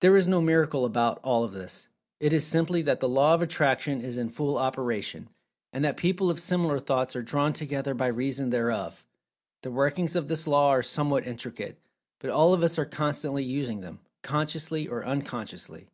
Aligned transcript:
There 0.00 0.16
is 0.16 0.28
no 0.28 0.40
"miracle" 0.40 0.84
about 0.84 1.18
all 1.24 1.42
of 1.42 1.50
this—it 1.52 2.32
is 2.32 2.46
simply 2.46 2.82
that 2.82 3.00
the 3.00 3.08
Law 3.08 3.34
of 3.34 3.42
Attraction 3.42 4.00
is 4.00 4.16
in 4.16 4.28
full 4.28 4.58
operation, 4.58 5.28
and 5.72 5.84
that 5.84 5.96
people 5.96 6.30
of 6.30 6.38
similar 6.38 6.78
thoughts 6.78 7.16
are 7.16 7.22
drawn 7.24 7.52
together 7.52 7.92
by 7.92 8.06
reason 8.06 8.50
thereof. 8.50 9.04
The 9.64 9.72
workings 9.72 10.14
of 10.14 10.28
this 10.28 10.46
Law 10.46 10.68
are 10.68 10.84
somewhat 10.84 11.26
intricate, 11.26 11.80
but 12.20 12.30
all 12.30 12.54
of 12.54 12.62
us 12.62 12.78
are 12.78 12.84
constantly 12.84 13.42
using 13.42 13.80
them, 13.80 13.98
consciously 14.22 14.86
or 14.86 15.04
unconsciously. 15.04 15.88